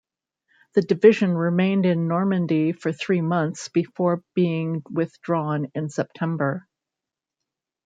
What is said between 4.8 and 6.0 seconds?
withdrawn in